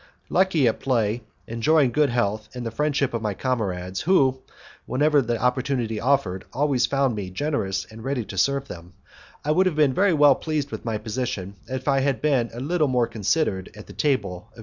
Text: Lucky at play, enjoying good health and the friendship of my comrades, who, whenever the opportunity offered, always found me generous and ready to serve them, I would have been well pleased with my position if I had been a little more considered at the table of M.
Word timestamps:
Lucky 0.29 0.67
at 0.67 0.79
play, 0.79 1.21
enjoying 1.45 1.91
good 1.91 2.09
health 2.09 2.49
and 2.55 2.65
the 2.65 2.71
friendship 2.71 3.13
of 3.13 3.21
my 3.21 3.35
comrades, 3.35 4.01
who, 4.01 4.41
whenever 4.87 5.21
the 5.21 5.37
opportunity 5.39 5.99
offered, 5.99 6.43
always 6.53 6.87
found 6.87 7.13
me 7.13 7.29
generous 7.29 7.85
and 7.85 8.03
ready 8.03 8.25
to 8.25 8.35
serve 8.35 8.67
them, 8.67 8.93
I 9.45 9.51
would 9.51 9.67
have 9.67 9.75
been 9.75 9.93
well 9.93 10.33
pleased 10.33 10.71
with 10.71 10.85
my 10.85 10.97
position 10.97 11.53
if 11.67 11.87
I 11.87 11.99
had 11.99 12.19
been 12.19 12.49
a 12.51 12.59
little 12.59 12.87
more 12.87 13.05
considered 13.05 13.69
at 13.75 13.85
the 13.85 13.93
table 13.93 14.47
of 14.53 14.57
M. 14.59 14.59